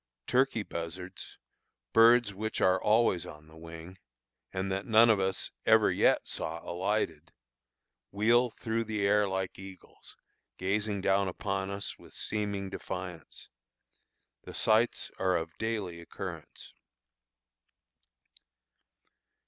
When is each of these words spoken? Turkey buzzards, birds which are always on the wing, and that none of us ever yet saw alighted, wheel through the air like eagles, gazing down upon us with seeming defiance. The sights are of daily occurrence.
Turkey 0.25 0.63
buzzards, 0.63 1.37
birds 1.93 2.33
which 2.33 2.59
are 2.59 2.81
always 2.81 3.27
on 3.27 3.47
the 3.47 3.55
wing, 3.55 3.99
and 4.51 4.71
that 4.71 4.87
none 4.87 5.11
of 5.11 5.19
us 5.19 5.51
ever 5.63 5.91
yet 5.91 6.27
saw 6.27 6.59
alighted, 6.67 7.31
wheel 8.09 8.49
through 8.49 8.83
the 8.83 9.05
air 9.05 9.27
like 9.29 9.59
eagles, 9.59 10.15
gazing 10.57 11.01
down 11.01 11.27
upon 11.27 11.69
us 11.69 11.99
with 11.99 12.15
seeming 12.15 12.67
defiance. 12.67 13.49
The 14.41 14.55
sights 14.55 15.11
are 15.19 15.37
of 15.37 15.55
daily 15.59 15.99
occurrence. 16.01 16.73